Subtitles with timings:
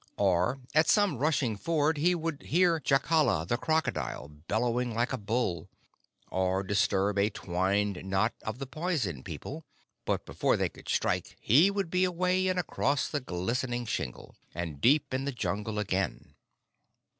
[0.17, 5.69] Or at some rushing ford he would hear Jacala the Crocodile bellowing like a bull,
[6.31, 9.63] or disturb a twined knot of the Poison People,
[10.05, 14.35] but before they could strike he would be away and across the glistening shingle,
[14.79, 16.33] deep in the Jungle again.